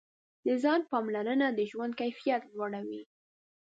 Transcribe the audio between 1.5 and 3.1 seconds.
د ژوند کیفیت لوړوي.